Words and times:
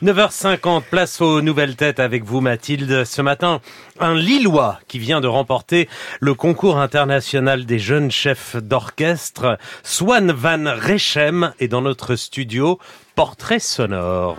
9h50, 0.00 0.82
place 0.82 1.20
aux 1.20 1.42
nouvelles 1.42 1.74
têtes 1.74 1.98
avec 1.98 2.22
vous 2.22 2.40
Mathilde. 2.40 3.04
Ce 3.04 3.20
matin, 3.20 3.60
un 3.98 4.14
Lillois 4.14 4.78
qui 4.86 5.00
vient 5.00 5.20
de 5.20 5.26
remporter 5.26 5.88
le 6.20 6.34
concours 6.34 6.78
international 6.78 7.66
des 7.66 7.80
jeunes 7.80 8.12
chefs 8.12 8.54
d'orchestre, 8.54 9.58
Swan 9.82 10.30
Van 10.30 10.72
Rechem, 10.76 11.52
est 11.58 11.66
dans 11.66 11.80
notre 11.80 12.14
studio 12.14 12.78
Portrait 13.16 13.58
sonore. 13.58 14.36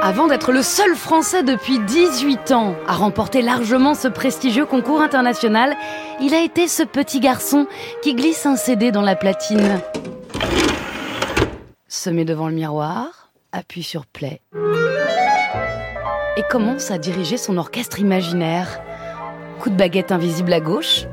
Avant 0.00 0.28
d'être 0.28 0.50
le 0.50 0.62
seul 0.62 0.94
Français 0.96 1.42
depuis 1.42 1.78
18 1.80 2.52
ans 2.52 2.74
à 2.88 2.94
remporter 2.94 3.42
largement 3.42 3.94
ce 3.94 4.08
prestigieux 4.08 4.64
concours 4.64 5.02
international, 5.02 5.76
il 6.22 6.32
a 6.32 6.42
été 6.42 6.68
ce 6.68 6.84
petit 6.84 7.20
garçon 7.20 7.66
qui 8.00 8.14
glisse 8.14 8.46
un 8.46 8.56
CD 8.56 8.92
dans 8.92 9.02
la 9.02 9.14
platine. 9.14 9.78
Se 11.86 12.08
met 12.08 12.24
devant 12.24 12.48
le 12.48 12.54
miroir 12.54 13.21
appuie 13.52 13.82
sur 13.82 14.06
play 14.06 14.40
et 16.36 16.42
commence 16.50 16.90
à 16.90 16.98
diriger 16.98 17.36
son 17.36 17.58
orchestre 17.58 18.00
imaginaire. 18.00 18.80
Coup 19.60 19.70
de 19.70 19.76
baguette 19.76 20.12
invisible 20.12 20.52
à 20.52 20.60
gauche, 20.60 21.06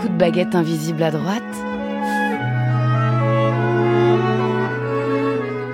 coup 0.00 0.08
de 0.08 0.16
baguette 0.16 0.54
invisible 0.54 1.02
à 1.02 1.10
droite. 1.10 1.42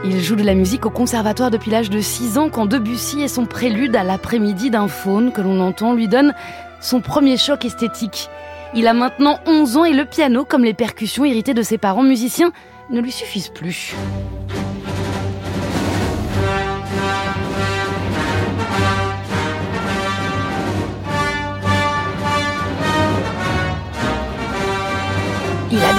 Il 0.05 0.21
joue 0.21 0.37
de 0.37 0.45
la 0.45 0.55
musique 0.55 0.87
au 0.87 0.91
conservatoire 0.91 1.51
depuis 1.51 1.71
l'âge 1.71 1.91
de 1.91 2.01
6 2.01 2.39
ans 2.39 2.49
quand 2.49 2.67
Debussy 2.67 3.23
et 3.23 3.29
son 3.29 3.45
prélude 3.45 3.97
à 3.97 4.05
l'après-midi 4.05 4.71
d'un 4.71 4.89
faune 4.89 5.33
que 5.33 5.41
l'on 5.41 5.61
entend 5.61 5.95
lui 5.95 6.07
donne 6.07 6.33
son 6.81 7.01
premier 7.01 7.37
choc 7.37 7.65
esthétique. 7.65 8.31
Il 8.75 8.87
a 8.87 8.95
maintenant 8.95 9.41
11 9.47 9.77
ans 9.77 9.85
et 9.85 9.93
le 9.93 10.05
piano, 10.05 10.45
comme 10.45 10.65
les 10.65 10.75
percussions 10.75 11.25
héritées 11.25 11.55
de 11.55 11.63
ses 11.63 11.79
parents 11.79 12.03
musiciens, 12.03 12.53
ne 12.91 13.01
lui 13.01 13.13
suffisent 13.13 13.49
plus. 13.49 13.95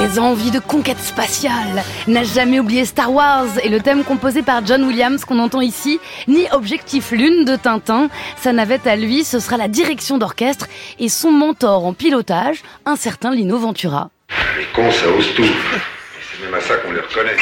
Des 0.08 0.20
envies 0.20 0.52
de 0.52 0.60
conquête 0.60 1.00
spatiale, 1.00 1.84
n'a 2.08 2.24
jamais 2.24 2.62
oublié 2.62 2.86
Star 2.86 3.12
Wars 3.12 3.48
et 3.62 3.68
le 3.68 3.82
thème 3.82 4.06
composé 4.06 4.42
par 4.42 4.66
John 4.66 4.86
Williams 4.86 5.26
qu'on 5.26 5.38
entend 5.38 5.60
ici, 5.60 6.00
ni 6.30 6.48
Objectif 6.52 7.12
Lune 7.12 7.44
de 7.44 7.58
Tintin. 7.58 8.08
Sa 8.38 8.54
navette 8.54 8.88
à 8.88 8.96
lui, 8.96 9.26
ce 9.26 9.40
sera 9.40 9.58
la 9.58 9.68
direction 9.68 10.18
d'orchestre 10.18 10.68
et 10.98 11.10
son 11.10 11.34
mentor 11.34 11.86
en 11.86 11.94
pilotage, 11.94 12.64
un 12.86 12.96
certain 12.96 13.32
Lino 13.32 13.58
Ventura. 13.58 14.10
Les 14.58 14.66
cons, 14.68 14.90
ça 14.92 15.10
ose 15.10 15.34
tout. 15.36 15.44
C'est 15.44 16.46
même 16.46 16.54
à 16.54 16.62
ça 16.62 16.76
qu'on 16.78 16.94
les 16.94 17.02
reconnaît. 17.02 17.36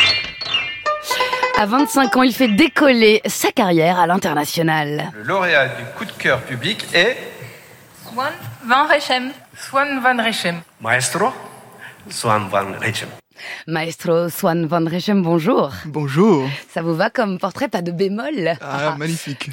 À 1.60 1.68
25 1.68 2.18
ans, 2.18 2.24
il 2.24 2.34
fait 2.34 2.48
décoller 2.48 3.22
sa 3.28 3.52
carrière 3.52 4.00
à 4.00 4.08
l'international. 4.08 5.12
Le 5.14 5.22
lauréat 5.22 5.68
du 5.68 5.84
coup 5.96 6.06
de 6.06 6.12
cœur 6.14 6.42
public 6.42 6.84
est 6.96 7.16
Swan 8.12 8.34
Van 8.66 8.88
Rechem. 8.88 9.32
Swan 9.56 10.00
Van 10.02 10.18
Rechem. 10.18 10.62
Maestro? 10.82 11.32
Swan 12.10 12.48
Van 12.50 12.74
Rechem. 12.80 13.10
Maestro 13.68 14.30
Swan 14.30 14.66
Van 14.66 14.86
Rechem, 14.86 15.22
bonjour. 15.24 15.72
Bonjour. 15.86 16.48
Ça 16.70 16.82
vous 16.82 16.96
va 16.96 17.10
comme 17.10 17.40
portrait, 17.40 17.68
pas 17.68 17.82
de 17.82 17.92
bémol? 17.92 18.54
Ah, 18.62 18.96
magnifique. 18.98 19.50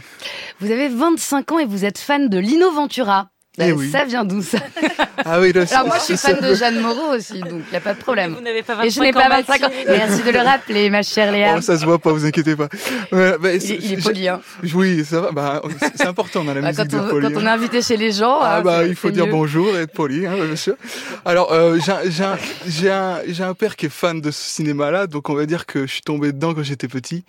Vous 0.61 0.71
avez 0.71 0.89
25 0.89 1.53
ans 1.53 1.59
et 1.59 1.65
vous 1.65 1.85
êtes 1.85 1.99
fan 1.99 2.29
de 2.29 2.39
Lino 2.39 2.71
Ventura. 2.73 3.31
Eh 3.59 3.71
oui. 3.73 3.91
Ça 3.91 4.05
vient 4.07 4.25
d'où 4.25 4.41
ça 4.41 4.59
Ah 5.27 5.39
oui, 5.39 5.53
là, 5.53 5.65
Alors 5.71 5.87
moi 5.87 5.97
je 5.99 6.05
suis 6.05 6.17
fan 6.17 6.41
de 6.41 6.55
Jeanne 6.55 6.81
Moreau 6.81 7.15
aussi, 7.15 7.39
donc 7.41 7.61
il 7.67 7.71
n'y 7.71 7.77
a 7.77 7.81
pas 7.81 7.93
de 7.93 7.99
problème. 7.99 8.35
Vous 8.35 8.41
n'avez 8.41 8.63
pas 8.63 8.73
Et 8.83 8.89
25 8.89 8.91
je 8.91 9.01
n'ai 9.01 9.13
pas 9.13 9.27
ans, 9.27 9.29
25 9.29 9.63
ans. 9.65 9.71
Merci 9.87 10.23
de 10.23 10.31
le 10.31 10.39
rappeler, 10.39 10.89
ma 10.89 11.03
chère 11.03 11.31
Léa. 11.31 11.55
Oh, 11.59 11.61
ça 11.61 11.79
se 11.79 11.85
voit 11.85 11.99
pas, 11.99 12.13
vous 12.13 12.25
inquiétez 12.25 12.57
pas. 12.57 12.69
Ouais, 13.13 13.37
bah, 13.39 13.53
il, 13.53 13.57
est, 13.57 13.77
il 13.79 13.93
est 13.93 13.97
c'est- 13.97 14.03
poli, 14.03 14.27
hein. 14.27 14.41
Oui, 14.75 15.05
ça 15.05 15.21
va. 15.21 15.33
Bah, 15.33 15.61
c'est- 15.97 16.07
important 16.07 16.45
dans 16.45 16.55
la 16.55 16.63
Bah, 16.63 16.69
musique 16.69 16.91
quand, 16.91 16.97
de 16.97 17.03
on, 17.07 17.11
poli. 17.11 17.27
quand 17.35 17.41
on 17.43 17.47
est 17.47 17.51
invité 17.51 17.83
chez 17.83 17.99
les 17.99 18.11
gens, 18.13 18.39
Ah 18.41 18.57
hein, 18.57 18.63
bah 18.63 18.87
il 18.87 18.97
faut 18.97 19.11
dire 19.11 19.27
mieux. 19.27 19.33
bonjour 19.33 19.77
et 19.77 19.83
être 19.83 19.93
poli, 19.93 20.27
hein, 20.27 20.33
bien 20.35 20.57
sûr. 20.57 20.75
Alors 21.27 21.53
euh, 21.53 21.79
j'ai 22.67 22.91
un- 22.91 23.19
un 23.49 23.55
père 23.55 23.77
qui 23.77 23.87
est 23.87 23.91
fan 23.93 24.21
de 24.23 24.31
ce 24.31 24.43
cinéma-là, 24.43 25.07
donc 25.07 25.29
on 25.29 25.35
va 25.35 25.45
dire 25.45 25.67
que 25.67 25.87
je 25.87 25.93
suis 25.93 26.03
tombé 26.03 26.33
dedans 26.33 26.55
quand 26.55 26.63
j'étais 26.63 26.89
petit. 26.89 27.25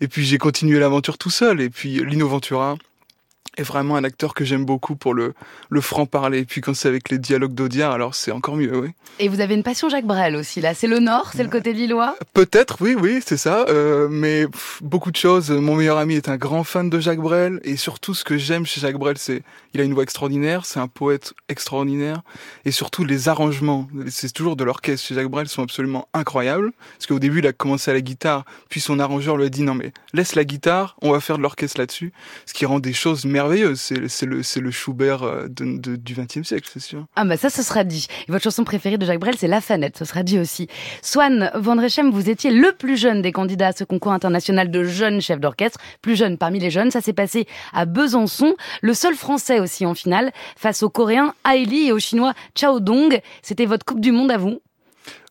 Et 0.00 0.08
puis 0.08 0.24
j'ai 0.24 0.38
continué 0.38 0.78
l'aventure 0.78 1.18
tout 1.18 1.30
seul. 1.30 1.60
Et 1.60 1.68
puis 1.68 2.02
Lino 2.04 2.26
Ventura 2.28 2.76
est 3.56 3.62
vraiment 3.62 3.96
un 3.96 4.04
acteur 4.04 4.34
que 4.34 4.44
j'aime 4.44 4.64
beaucoup 4.64 4.96
pour 4.96 5.14
le, 5.14 5.34
le 5.70 5.80
franc-parler. 5.80 6.40
Et 6.40 6.44
puis 6.44 6.60
quand 6.60 6.74
c'est 6.74 6.88
avec 6.88 7.10
les 7.10 7.18
dialogues 7.18 7.54
d'Audiard, 7.54 7.92
alors 7.92 8.14
c'est 8.14 8.32
encore 8.32 8.56
mieux, 8.56 8.76
oui. 8.78 8.90
Et 9.18 9.28
vous 9.28 9.40
avez 9.40 9.54
une 9.54 9.62
passion 9.62 9.88
Jacques 9.88 10.04
Brel 10.06 10.36
aussi, 10.36 10.60
là. 10.60 10.74
C'est 10.74 10.86
le 10.86 10.98
Nord, 10.98 11.30
c'est 11.34 11.42
le 11.42 11.48
côté 11.48 11.72
lillois. 11.72 12.16
Peut-être, 12.34 12.76
oui, 12.80 12.94
oui, 12.98 13.22
c'est 13.24 13.36
ça. 13.36 13.64
euh, 13.68 14.08
mais 14.10 14.46
pff, 14.46 14.80
beaucoup 14.82 15.10
de 15.10 15.16
choses. 15.16 15.50
Mon 15.50 15.74
meilleur 15.76 15.96
ami 15.98 16.14
est 16.14 16.28
un 16.28 16.36
grand 16.36 16.64
fan 16.64 16.90
de 16.90 17.00
Jacques 17.00 17.20
Brel, 17.20 17.60
et 17.64 17.76
surtout, 17.76 18.14
ce 18.14 18.24
que 18.24 18.36
j'aime 18.36 18.66
chez 18.66 18.80
Jacques 18.80 18.98
Brel, 18.98 19.16
c'est 19.18 19.42
il 19.72 19.80
a 19.80 19.84
une 19.84 19.94
voix 19.94 20.02
extraordinaire, 20.02 20.64
c'est 20.66 20.80
un 20.80 20.88
poète 20.88 21.32
extraordinaire, 21.48 22.22
et 22.64 22.70
surtout 22.70 23.04
les 23.04 23.28
arrangements. 23.28 23.88
C'est 24.08 24.32
toujours 24.32 24.56
de 24.56 24.64
l'orchestre 24.64 25.06
chez 25.06 25.14
Jacques 25.14 25.28
Brel 25.28 25.48
sont 25.48 25.62
absolument 25.62 26.08
incroyables. 26.12 26.72
Parce 26.98 27.06
qu'au 27.06 27.18
début, 27.18 27.38
il 27.38 27.46
a 27.46 27.52
commencé 27.52 27.90
à 27.90 27.94
la 27.94 28.00
guitare, 28.00 28.44
puis 28.68 28.80
son 28.80 28.98
arrangeur 28.98 29.36
lui 29.36 29.46
a 29.46 29.48
dit 29.48 29.62
non 29.62 29.74
mais 29.74 29.92
laisse 30.12 30.34
la 30.34 30.44
guitare, 30.44 30.96
on 31.02 31.12
va 31.12 31.20
faire 31.20 31.36
de 31.38 31.42
l'orchestre 31.42 31.78
là-dessus, 31.78 32.12
ce 32.44 32.52
qui 32.54 32.66
rend 32.66 32.80
des 32.80 32.92
choses 32.92 33.24
merveilleuses. 33.24 33.45
C'est 33.76 34.60
le 34.60 34.70
Schubert 34.70 35.22
euh, 35.22 35.46
du 35.48 36.14
XXe 36.14 36.46
siècle, 36.46 36.68
c'est 36.72 36.80
sûr. 36.80 37.06
Ah 37.16 37.24
bah 37.24 37.36
ça, 37.36 37.50
ce 37.50 37.62
sera 37.62 37.84
dit. 37.84 38.06
Et 38.28 38.32
votre 38.32 38.44
chanson 38.44 38.64
préférée 38.64 38.98
de 38.98 39.06
Jacques 39.06 39.20
Brel, 39.20 39.36
c'est 39.36 39.48
La 39.48 39.60
Fanette, 39.60 39.98
ce 39.98 40.04
sera 40.04 40.22
dit 40.22 40.38
aussi. 40.38 40.68
Swan 41.02 41.50
Van 41.54 41.76
Rechem, 41.76 42.10
vous 42.10 42.30
étiez 42.30 42.50
le 42.50 42.72
plus 42.72 42.96
jeune 42.96 43.22
des 43.22 43.32
candidats 43.32 43.68
à 43.68 43.72
ce 43.72 43.84
concours 43.84 44.12
international 44.12 44.70
de 44.70 44.84
jeunes 44.84 45.20
chefs 45.20 45.40
d'orchestre, 45.40 45.78
plus 46.02 46.16
jeune 46.16 46.38
parmi 46.38 46.58
les 46.58 46.70
jeunes. 46.70 46.90
Ça 46.90 47.00
s'est 47.00 47.12
passé 47.12 47.46
à 47.72 47.84
Besançon, 47.86 48.54
le 48.82 48.94
seul 48.94 49.14
français 49.14 49.60
aussi 49.60 49.86
en 49.86 49.94
finale, 49.94 50.32
face 50.56 50.82
aux 50.82 50.90
Coréens 50.90 51.34
Hailey 51.44 51.86
et 51.86 51.92
aux 51.92 51.98
Chinois 51.98 52.34
Chao 52.54 52.80
Dong. 52.80 53.20
C'était 53.42 53.66
votre 53.66 53.84
Coupe 53.84 54.00
du 54.00 54.12
Monde 54.12 54.30
à 54.30 54.38
vous 54.38 54.60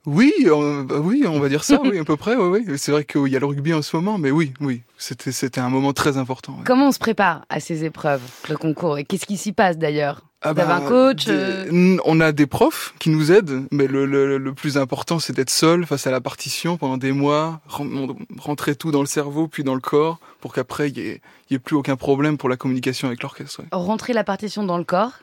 Oui, 0.06 0.34
on, 0.52 0.82
bah 0.84 1.00
oui, 1.00 1.26
on 1.28 1.40
va 1.40 1.50
dire 1.50 1.64
ça, 1.64 1.80
oui, 1.82 1.98
à 1.98 2.04
peu 2.04 2.16
près, 2.16 2.36
oui, 2.36 2.64
oui. 2.68 2.78
C'est 2.78 2.92
vrai 2.92 3.06
qu'il 3.06 3.28
y 3.28 3.36
a 3.36 3.40
le 3.40 3.46
rugby 3.48 3.74
en 3.74 3.82
ce 3.82 3.96
moment, 3.96 4.18
mais 4.20 4.30
oui, 4.30 4.54
oui, 4.62 4.84
c'était, 4.98 5.32
c'était 5.32 5.62
un 5.62 5.70
moment 5.70 5.94
très 5.94 6.18
important. 6.18 6.60
Comment 6.64 6.90
on 6.90 6.92
se 6.92 7.00
prépare 7.00 7.44
à 7.50 7.60
ces 7.60 7.86
épreuves, 7.86 8.22
le 8.50 8.56
concours? 8.56 9.00
Et 9.00 9.04
qu'est-ce 9.04 9.26
qui 9.26 9.38
s'y 9.38 9.52
passe 9.52 9.78
d'ailleurs? 9.80 10.22
Ah 10.48 10.54
bah, 10.54 10.76
un 10.76 10.82
coach 10.82 11.26
euh, 11.28 11.98
On 12.06 12.20
a 12.20 12.32
des 12.32 12.46
profs 12.46 12.94
qui 13.00 13.10
nous 13.10 13.32
aident, 13.32 13.66
mais 13.72 13.88
le, 13.88 14.06
le, 14.06 14.38
le 14.38 14.54
plus 14.54 14.78
important, 14.78 15.18
c'est 15.18 15.34
d'être 15.34 15.50
seul 15.50 15.88
face 15.88 16.06
à 16.06 16.12
la 16.12 16.22
partition 16.22 16.78
pendant 16.78 16.98
des 16.98 17.14
mois, 17.14 17.62
ren- 17.68 18.16
rentrer 18.38 18.76
tout 18.76 18.92
dans 18.92 19.00
le 19.00 19.08
cerveau, 19.08 19.48
puis 19.48 19.64
dans 19.64 19.74
le 19.74 19.82
corps, 19.82 20.20
pour 20.42 20.54
qu'après, 20.54 20.90
il 20.90 21.20
n'y 21.50 21.56
ait, 21.56 21.60
plus 21.60 21.76
aucun 21.76 21.96
problème 21.96 22.38
pour 22.38 22.48
la 22.48 22.58
communication 22.58 23.08
avec 23.08 23.24
l'orchestre. 23.24 23.62
ouais. 23.62 23.68
Rentrer 23.72 24.14
la 24.14 24.24
partition 24.24 24.62
dans 24.64 24.78
le 24.78 24.84
corps 24.84 25.14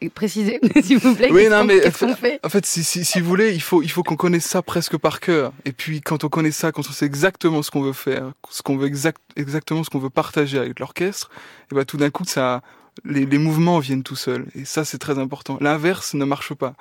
et 0.00 0.10
Précisez, 0.10 0.60
s'il 0.82 0.98
vous 0.98 1.14
plaît. 1.14 1.30
Oui, 1.30 1.48
non, 1.48 1.64
mais 1.64 1.80
qu'on 1.90 2.14
fait 2.14 2.38
En 2.44 2.48
fait, 2.48 2.66
si, 2.66 2.84
si, 2.84 3.04
si 3.04 3.20
vous 3.20 3.28
voulez, 3.28 3.52
il 3.54 3.62
faut, 3.62 3.82
il 3.82 3.90
faut 3.90 4.02
qu'on 4.02 4.16
connaisse 4.16 4.44
ça 4.44 4.62
presque 4.62 4.96
par 4.98 5.20
cœur. 5.20 5.52
Et 5.64 5.72
puis, 5.72 6.00
quand 6.00 6.24
on 6.24 6.28
connaît 6.28 6.50
ça, 6.50 6.72
quand 6.72 6.86
on 6.88 6.92
sait 6.92 7.06
exactement 7.06 7.62
ce 7.62 7.70
qu'on 7.70 7.82
veut 7.82 7.92
faire, 7.92 8.32
ce 8.50 8.62
qu'on 8.62 8.76
veut 8.76 8.86
exact, 8.86 9.20
exactement 9.36 9.84
ce 9.84 9.90
qu'on 9.90 9.98
veut 9.98 10.10
partager 10.10 10.58
avec 10.58 10.80
l'orchestre, 10.80 11.30
et 11.72 11.74
ben 11.74 11.84
tout 11.84 11.96
d'un 11.96 12.10
coup, 12.10 12.24
ça, 12.24 12.62
les, 13.04 13.26
les 13.26 13.38
mouvements 13.38 13.78
viennent 13.78 14.02
tout 14.02 14.16
seuls. 14.16 14.46
Et 14.54 14.64
ça, 14.64 14.84
c'est 14.84 14.98
très 14.98 15.18
important. 15.18 15.58
L'inverse 15.60 16.14
ne 16.14 16.24
marche 16.24 16.54
pas. 16.54 16.74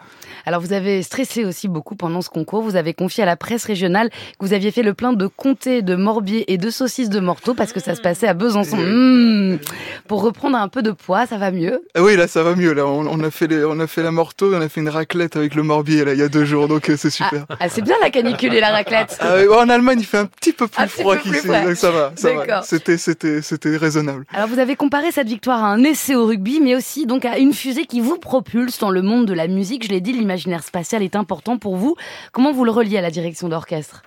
Alors 0.46 0.62
vous 0.62 0.74
avez 0.74 1.02
stressé 1.04 1.46
aussi 1.46 1.68
beaucoup 1.68 1.96
pendant 1.96 2.22
ce 2.22 2.30
concours. 2.30 2.62
Vous 2.62 2.76
avez 2.76 2.94
confié 2.94 3.24
à 3.24 3.26
la 3.26 3.36
presse 3.36 3.66
régionale 3.66 4.10
que 4.10 4.46
vous 4.46 4.54
aviez 4.54 4.72
fait 4.72 4.84
le 4.84 4.94
plein 4.94 5.14
de 5.14 5.28
comté, 5.28 5.82
de 5.82 5.96
morbier 5.96 6.52
et 6.52 6.58
de 6.58 6.70
saucisses 6.70 7.10
de 7.10 7.20
morteau 7.20 7.54
parce 7.54 7.74
que 7.74 7.80
ça 7.80 7.96
se 7.96 8.02
passait 8.02 8.28
à 8.28 8.34
Besançon. 8.34 8.78
Mmh. 8.78 9.60
Pour 10.08 10.22
reprendre 10.22 10.58
un 10.58 10.68
peu 10.68 10.82
de 10.82 10.92
poids, 10.92 11.26
ça 11.26 11.38
va 11.38 11.52
mieux? 11.52 11.82
Ah 11.96 12.04
oui, 12.04 12.16
là, 12.16 12.28
ça 12.28 12.44
va 12.44 12.56
mieux. 12.56 12.74
Là, 12.74 12.86
on, 12.86 13.08
on 13.08 13.24
a 13.24 13.32
fait 13.32 13.48
les, 13.48 13.64
on 13.66 13.80
a 13.80 13.88
fait 13.88 14.04
la 14.04 14.12
morteau, 14.12 14.54
on 14.54 14.62
a 14.62 14.70
fait 14.70 14.82
une 14.82 14.90
raclette 14.90 15.36
avec 15.36 15.56
le 15.56 15.64
morbier 15.64 16.06
là, 16.06 16.14
il 16.14 16.20
y 16.20 16.24
a 16.24 16.30
deux 16.30 16.46
jours, 16.46 16.68
donc 16.68 16.90
euh, 16.90 16.98
c'est 16.98 17.10
super. 17.10 17.46
Ah, 17.60 17.70
c'est 17.70 17.82
bien 17.82 17.96
la 18.02 18.10
canicule 18.10 18.54
et 18.54 18.60
la 18.60 18.72
raclette. 18.72 19.18
Ah 19.20 19.36
en 19.58 19.70
Allemagne, 19.70 20.00
il 20.00 20.06
fait 20.06 20.20
un 20.20 20.26
petit 20.28 20.54
peu 20.54 20.68
plus 20.68 20.82
Un 20.82 20.88
froid 20.88 21.18
qu'ici, 21.18 21.40
ça 21.40 21.92
va, 21.92 22.14
ça 22.16 22.34
va. 22.34 22.62
C'était 22.62 23.78
raisonnable. 23.78 24.26
Alors 24.34 24.48
vous 24.48 24.60
avez 24.60 24.76
comparé 24.76 25.12
cette 25.12 25.28
victoire 25.28 25.64
à 25.64 25.68
un 25.68 25.84
essai 25.84 26.05
au 26.14 26.26
rugby, 26.26 26.60
mais 26.60 26.76
aussi 26.76 27.08
donc 27.08 27.26
à 27.26 27.40
une 27.40 27.54
fusée 27.54 27.86
qui 27.86 28.02
vous 28.02 28.18
propulse 28.18 28.78
dans 28.80 28.92
le 28.92 29.02
monde 29.02 29.26
de 29.26 29.34
la 29.34 29.48
musique. 29.48 29.86
Je 29.86 29.90
l'ai 29.90 30.02
dit, 30.02 30.14
l'imaginaire 30.14 30.64
spatial 30.64 31.02
est 31.02 31.16
important 31.16 31.58
pour 31.58 31.78
vous. 31.78 31.96
Comment 32.34 32.52
vous 32.52 32.66
le 32.66 32.72
reliez 32.72 32.98
à 32.98 33.02
la 33.02 33.10
direction 33.10 33.50
d'orchestre? 33.50 34.04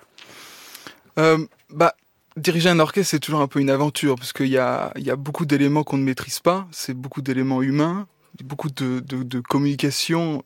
Euh, 1.19 1.39
bah, 1.71 1.95
diriger 2.37 2.69
un 2.69 2.79
orchestre, 2.79 3.11
c'est 3.11 3.19
toujours 3.19 3.41
un 3.41 3.49
peu 3.49 3.61
une 3.61 3.71
aventure, 3.71 4.17
parce 4.17 4.33
qu'il 4.33 4.47
y 4.49 4.59
a, 4.59 4.93
beaucoup 5.17 5.47
d'éléments 5.47 5.83
qu'on 5.83 5.99
ne 5.99 6.05
maîtrise 6.05 6.41
pas. 6.41 6.69
C'est 6.71 6.95
beaucoup 6.95 7.23
d'éléments 7.23 7.63
humains, 7.63 8.07
beaucoup 8.45 8.69
de, 8.71 9.41
communication 9.41 10.45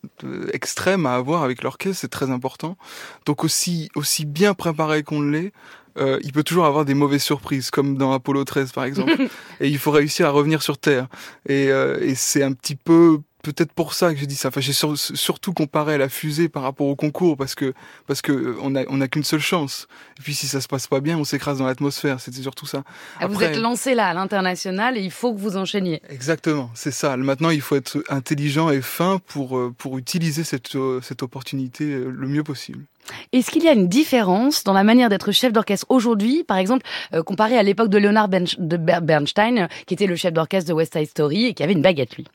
extrême 0.52 1.04
à 1.04 1.16
avoir 1.16 1.42
avec 1.42 1.62
l'orchestre, 1.62 2.00
c'est 2.00 2.08
très 2.08 2.30
important. 2.30 2.76
Donc 3.26 3.44
aussi 3.44 3.90
bien 4.24 4.54
préparé 4.54 5.02
qu'on 5.02 5.20
l'est, 5.20 5.52
euh, 5.98 6.18
il 6.22 6.32
peut 6.32 6.42
toujours 6.42 6.66
avoir 6.66 6.84
des 6.84 6.94
mauvaises 6.94 7.22
surprises, 7.22 7.70
comme 7.70 7.96
dans 7.96 8.12
Apollo 8.12 8.44
13 8.44 8.72
par 8.72 8.84
exemple. 8.84 9.12
et 9.60 9.68
il 9.68 9.78
faut 9.78 9.90
réussir 9.90 10.26
à 10.26 10.30
revenir 10.30 10.62
sur 10.62 10.78
Terre. 10.78 11.08
Et, 11.48 11.68
euh, 11.70 11.98
et 12.00 12.14
c'est 12.14 12.42
un 12.42 12.52
petit 12.52 12.76
peu 12.76 13.20
peut-être 13.42 13.72
pour 13.72 13.92
ça 13.92 14.14
que 14.14 14.20
j'ai 14.20 14.26
dit 14.26 14.36
ça. 14.36 14.48
Enfin, 14.48 14.60
j'ai 14.60 14.72
surtout 14.72 15.52
comparé 15.52 15.94
à 15.94 15.98
la 15.98 16.08
fusée 16.08 16.48
par 16.48 16.62
rapport 16.62 16.86
au 16.86 16.96
concours 16.96 17.36
parce 17.36 17.54
que 17.54 17.74
parce 18.06 18.22
que 18.22 18.32
euh, 18.32 18.56
on 18.62 18.74
a 18.76 18.84
on 18.88 19.00
a 19.00 19.08
qu'une 19.08 19.24
seule 19.24 19.40
chance. 19.40 19.88
Et 20.18 20.22
puis 20.22 20.34
si 20.34 20.46
ça 20.46 20.60
se 20.60 20.68
passe 20.68 20.86
pas 20.86 21.00
bien, 21.00 21.18
on 21.18 21.24
s'écrase 21.24 21.58
dans 21.58 21.66
l'atmosphère. 21.66 22.20
C'était 22.20 22.40
surtout 22.40 22.66
ça. 22.66 22.84
Ah, 23.20 23.26
vous 23.26 23.42
êtes 23.42 23.56
lancé 23.56 23.94
là 23.94 24.08
à 24.08 24.14
l'international 24.14 24.96
et 24.96 25.02
il 25.02 25.10
faut 25.10 25.34
que 25.34 25.40
vous 25.40 25.56
enchaîniez. 25.56 26.00
Exactement, 26.08 26.70
c'est 26.74 26.92
ça. 26.92 27.16
Maintenant, 27.16 27.50
il 27.50 27.60
faut 27.60 27.76
être 27.76 28.02
intelligent 28.08 28.70
et 28.70 28.80
fin 28.80 29.20
pour 29.26 29.58
euh, 29.58 29.74
pour 29.76 29.98
utiliser 29.98 30.44
cette 30.44 30.76
euh, 30.76 31.00
cette 31.02 31.22
opportunité 31.22 31.84
le 31.84 32.28
mieux 32.28 32.44
possible. 32.44 32.84
Est-ce 33.32 33.50
qu'il 33.50 33.64
y 33.64 33.68
a 33.68 33.72
une 33.72 33.88
différence 33.88 34.64
dans 34.64 34.72
la 34.72 34.84
manière 34.84 35.08
d'être 35.08 35.32
chef 35.32 35.52
d'orchestre 35.52 35.86
aujourd'hui, 35.88 36.44
par 36.44 36.56
exemple, 36.56 36.86
comparé 37.24 37.56
à 37.58 37.62
l'époque 37.62 37.88
de 37.88 37.98
Leonard 37.98 38.28
Bernstein, 38.28 39.68
qui 39.86 39.94
était 39.94 40.06
le 40.06 40.16
chef 40.16 40.32
d'orchestre 40.32 40.68
de 40.68 40.74
West 40.74 40.96
Side 40.96 41.08
Story 41.08 41.46
et 41.46 41.54
qui 41.54 41.62
avait 41.62 41.72
une 41.72 41.82
baguette, 41.82 42.16
lui? 42.16 42.26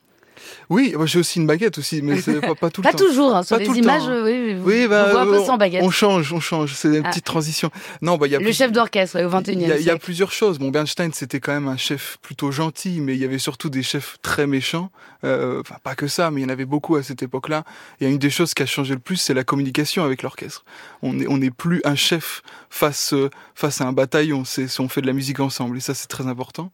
Oui, 0.70 0.94
j'ai 1.04 1.18
aussi 1.18 1.38
une 1.38 1.46
baguette 1.46 1.78
aussi, 1.78 2.02
mais 2.02 2.20
c'est 2.20 2.40
pas, 2.40 2.54
pas 2.54 2.70
tout 2.70 2.82
le 2.82 2.86
temps. 2.86 2.92
Pas 2.92 3.04
toujours, 3.04 3.34
hein, 3.34 3.42
sur 3.42 3.56
les 3.56 3.66
images, 3.66 4.02
oui, 4.24 4.56
oui 4.62 4.86
bah, 4.86 5.20
un 5.20 5.26
peu 5.26 5.42
sans 5.44 5.56
baguette. 5.56 5.82
On 5.82 5.90
change, 5.90 6.32
on 6.32 6.40
change, 6.40 6.74
c'est 6.74 6.88
une 6.88 7.02
ah. 7.04 7.10
petite 7.10 7.24
transition. 7.24 7.70
Non, 8.02 8.16
bah, 8.16 8.26
y 8.26 8.36
a 8.36 8.38
le 8.38 8.52
chef 8.52 8.72
d'orchestre 8.72 9.20
au 9.20 9.28
21e 9.28 9.44
siècle. 9.44 9.76
Il 9.80 9.86
y, 9.86 9.90
a 9.90 9.96
plusieurs 9.96 10.32
choses. 10.32 10.58
Bon, 10.58 10.70
Bernstein, 10.70 11.10
c'était 11.12 11.40
quand 11.40 11.52
même 11.52 11.68
un 11.68 11.76
chef 11.76 12.18
plutôt 12.22 12.50
gentil, 12.50 13.00
mais 13.00 13.14
il 13.14 13.20
y 13.20 13.24
avait 13.24 13.38
surtout 13.38 13.70
des 13.70 13.82
chefs 13.82 14.18
très 14.22 14.46
méchants. 14.46 14.90
Euh, 15.24 15.60
enfin, 15.60 15.76
pas 15.82 15.94
que 15.94 16.06
ça, 16.06 16.30
mais 16.30 16.40
il 16.40 16.44
y 16.44 16.46
en 16.46 16.50
avait 16.50 16.64
beaucoup 16.64 16.96
à 16.96 17.02
cette 17.02 17.22
époque-là. 17.22 17.64
Il 18.00 18.04
y 18.04 18.06
a 18.06 18.10
une 18.10 18.18
des 18.18 18.30
choses 18.30 18.54
qui 18.54 18.62
a 18.62 18.66
changé 18.66 18.94
le 18.94 19.00
plus, 19.00 19.16
c'est 19.16 19.34
la 19.34 19.44
communication 19.44 20.04
avec 20.04 20.22
l'orchestre. 20.22 20.64
On 21.02 21.14
n'est 21.14 21.26
on 21.28 21.40
est 21.40 21.50
plus 21.50 21.80
un 21.84 21.94
chef 21.94 22.42
face, 22.70 23.14
face 23.54 23.80
à 23.80 23.86
un 23.86 23.92
bataillon, 23.92 24.44
c'est 24.44 24.68
on 24.80 24.88
fait 24.88 25.00
de 25.00 25.06
la 25.06 25.12
musique 25.12 25.40
ensemble, 25.40 25.76
et 25.76 25.80
ça 25.80 25.94
c'est 25.94 26.08
très 26.08 26.26
important. 26.26 26.70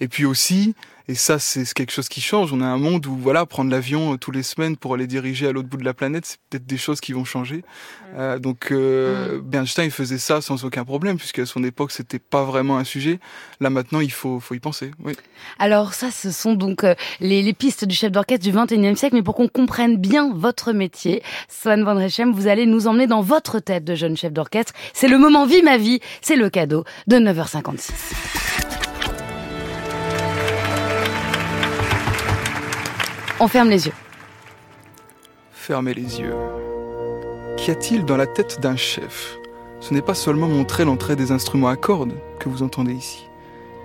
Et 0.00 0.08
puis 0.08 0.24
aussi, 0.24 0.74
et 1.10 1.14
ça, 1.14 1.38
c'est 1.38 1.72
quelque 1.72 1.90
chose 1.90 2.08
qui 2.10 2.20
change. 2.20 2.52
On 2.52 2.60
a 2.60 2.66
un 2.66 2.76
monde 2.76 3.06
où, 3.06 3.16
voilà, 3.16 3.46
prendre 3.46 3.70
l'avion 3.70 4.12
euh, 4.12 4.16
tous 4.18 4.30
les 4.30 4.42
semaines 4.42 4.76
pour 4.76 4.92
aller 4.92 5.06
diriger 5.06 5.48
à 5.48 5.52
l'autre 5.52 5.68
bout 5.68 5.78
de 5.78 5.84
la 5.84 5.94
planète, 5.94 6.26
c'est 6.26 6.38
peut-être 6.50 6.66
des 6.66 6.76
choses 6.76 7.00
qui 7.00 7.14
vont 7.14 7.24
changer. 7.24 7.64
Euh, 8.16 8.38
donc, 8.38 8.70
euh, 8.72 9.40
Bernstein 9.42 9.90
faisait 9.90 10.18
ça 10.18 10.42
sans 10.42 10.66
aucun 10.66 10.84
problème, 10.84 11.16
puisqu'à 11.16 11.46
son 11.46 11.64
époque, 11.64 11.92
c'était 11.92 12.18
pas 12.18 12.44
vraiment 12.44 12.76
un 12.76 12.84
sujet. 12.84 13.20
Là, 13.60 13.70
maintenant, 13.70 14.00
il 14.00 14.12
faut, 14.12 14.38
faut 14.38 14.54
y 14.54 14.60
penser. 14.60 14.90
Oui. 15.02 15.14
Alors, 15.58 15.94
ça, 15.94 16.10
ce 16.10 16.30
sont 16.30 16.52
donc 16.52 16.84
euh, 16.84 16.94
les, 17.20 17.42
les, 17.42 17.54
pistes 17.54 17.86
du 17.86 17.94
chef 17.94 18.12
d'orchestre 18.12 18.44
du 18.44 18.52
21e 18.52 18.94
siècle. 18.94 19.16
Mais 19.16 19.22
pour 19.22 19.34
qu'on 19.34 19.48
comprenne 19.48 19.96
bien 19.96 20.30
votre 20.34 20.72
métier, 20.72 21.22
Swan 21.48 21.84
Van 21.84 21.94
Rechem, 21.94 22.32
vous 22.32 22.48
allez 22.48 22.66
nous 22.66 22.86
emmener 22.86 23.06
dans 23.06 23.22
votre 23.22 23.60
tête 23.60 23.84
de 23.84 23.94
jeune 23.94 24.16
chef 24.16 24.34
d'orchestre. 24.34 24.74
C'est 24.92 25.08
le 25.08 25.16
moment 25.16 25.46
Vie 25.46 25.62
ma 25.62 25.78
vie. 25.78 26.00
C'est 26.20 26.36
le 26.36 26.50
cadeau 26.50 26.84
de 27.06 27.16
9h56. 27.16 28.87
On 33.40 33.46
ferme 33.46 33.70
les 33.70 33.86
yeux. 33.86 33.92
Fermez 35.52 35.94
les 35.94 36.20
yeux. 36.20 36.34
Qu'y 37.56 37.70
a-t-il 37.70 38.04
dans 38.04 38.16
la 38.16 38.26
tête 38.26 38.60
d'un 38.60 38.74
chef? 38.74 39.36
Ce 39.80 39.94
n'est 39.94 40.02
pas 40.02 40.14
seulement 40.14 40.48
montrer 40.48 40.84
l'entrée 40.84 41.14
des 41.14 41.30
instruments 41.30 41.68
à 41.68 41.76
cordes 41.76 42.14
que 42.40 42.48
vous 42.48 42.64
entendez 42.64 42.94
ici. 42.94 43.28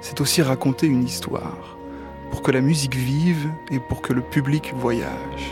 C'est 0.01 0.21
aussi 0.21 0.41
raconter 0.41 0.87
une 0.87 1.03
histoire, 1.03 1.77
pour 2.31 2.41
que 2.41 2.49
la 2.49 2.61
musique 2.61 2.95
vive 2.95 3.47
et 3.69 3.79
pour 3.79 4.01
que 4.01 4.11
le 4.11 4.21
public 4.21 4.73
voyage. 4.75 5.51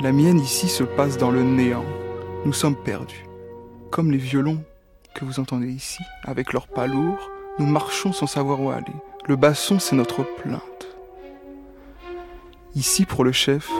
La 0.00 0.12
mienne 0.12 0.38
ici 0.38 0.68
se 0.68 0.84
passe 0.84 1.18
dans 1.18 1.32
le 1.32 1.42
néant. 1.42 1.84
Nous 2.44 2.52
sommes 2.52 2.76
perdus. 2.76 3.26
Comme 3.90 4.12
les 4.12 4.18
violons 4.18 4.62
que 5.16 5.24
vous 5.24 5.40
entendez 5.40 5.68
ici, 5.68 6.02
avec 6.24 6.52
leurs 6.52 6.68
pas 6.68 6.86
lourds, 6.86 7.30
nous 7.58 7.66
marchons 7.66 8.12
sans 8.12 8.28
savoir 8.28 8.60
où 8.60 8.70
aller. 8.70 8.84
Le 9.26 9.34
basson, 9.34 9.80
c'est 9.80 9.96
notre 9.96 10.22
plainte. 10.22 10.73
Ici, 12.76 13.04
pour 13.04 13.22
le 13.22 13.30
chef, 13.30 13.70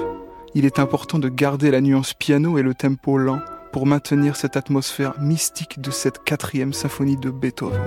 il 0.55 0.65
est 0.65 0.79
important 0.79 1.19
de 1.19 1.29
garder 1.29 1.73
la 1.73 1.81
nuance 1.81 2.15
piano 2.15 2.59
et 2.59 2.63
le 2.63 2.75
tempo 2.75 3.19
lent 3.19 3.41
pour 3.73 3.87
maintenir 3.87 4.37
cette 4.37 4.57
atmosphère 4.57 5.15
mystique 5.21 5.81
de 5.81 5.91
cette 5.91 6.23
quatrième 6.23 6.73
symphonie 6.73 7.17
de 7.17 7.31
Beethoven. 7.31 7.81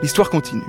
L'histoire 0.00 0.30
continue. 0.30 0.62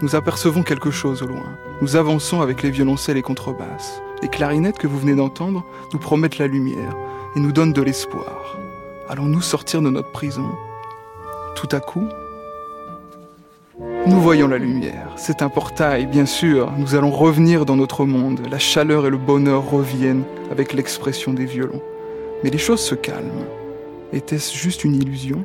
Nous 0.00 0.16
apercevons 0.16 0.62
quelque 0.62 0.90
chose 0.90 1.22
au 1.22 1.26
loin. 1.26 1.44
Nous 1.82 1.96
avançons 1.96 2.40
avec 2.40 2.62
les 2.62 2.70
violoncelles 2.70 3.18
et 3.18 3.22
contrebasses. 3.22 4.00
Les 4.22 4.28
clarinettes 4.28 4.78
que 4.78 4.86
vous 4.86 4.98
venez 4.98 5.16
d'entendre 5.16 5.66
nous 5.92 5.98
promettent 5.98 6.38
la 6.38 6.46
lumière 6.46 6.96
et 7.36 7.40
nous 7.40 7.52
donnent 7.52 7.74
de 7.74 7.82
l'espoir. 7.82 8.56
Allons-nous 9.10 9.42
sortir 9.42 9.82
de 9.82 9.90
notre 9.90 10.12
prison? 10.12 10.50
Tout 11.56 11.68
à 11.72 11.80
coup, 11.80 12.08
nous 14.06 14.20
voyons 14.20 14.48
la 14.48 14.58
lumière. 14.58 15.12
C'est 15.16 15.42
un 15.42 15.48
portail, 15.48 16.06
bien 16.06 16.26
sûr. 16.26 16.72
Nous 16.76 16.94
allons 16.94 17.10
revenir 17.10 17.64
dans 17.64 17.76
notre 17.76 18.04
monde. 18.04 18.40
La 18.50 18.58
chaleur 18.58 19.06
et 19.06 19.10
le 19.10 19.16
bonheur 19.16 19.70
reviennent 19.70 20.24
avec 20.50 20.72
l'expression 20.72 21.32
des 21.32 21.44
violons. 21.44 21.82
Mais 22.42 22.50
les 22.50 22.58
choses 22.58 22.80
se 22.80 22.94
calment. 22.94 23.46
Était-ce 24.12 24.56
juste 24.56 24.84
une 24.84 24.96
illusion? 24.96 25.44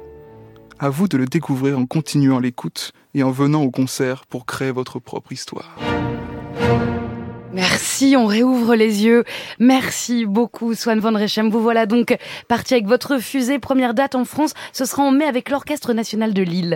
À 0.80 0.90
vous 0.90 1.08
de 1.08 1.18
le 1.18 1.26
découvrir 1.26 1.78
en 1.78 1.86
continuant 1.86 2.40
l'écoute 2.40 2.92
et 3.14 3.24
en 3.24 3.32
venant 3.32 3.64
au 3.64 3.72
concert 3.72 4.26
pour 4.26 4.46
créer 4.46 4.72
votre 4.72 5.00
propre 5.00 5.32
histoire. 5.32 5.78
Merci, 7.54 8.16
on 8.16 8.28
réouvre 8.28 8.76
les 8.76 9.06
yeux. 9.06 9.24
Merci 9.58 10.26
beaucoup, 10.26 10.76
Swan 10.76 11.00
Van 11.00 11.14
Rechem. 11.14 11.50
Vous 11.50 11.62
voilà 11.62 11.88
donc 11.88 12.16
parti 12.48 12.76
avec 12.76 12.86
votre 12.86 13.18
fusée. 13.18 13.58
Première 13.58 13.96
date 13.96 14.14
en 14.14 14.26
France, 14.26 14.54
ce 14.74 14.86
sera 14.86 15.02
en 15.02 15.12
mai 15.12 15.26
avec 15.26 15.50
l'Orchestre 15.50 15.94
National 15.94 16.34
de 16.36 16.44
Lille. 16.44 16.76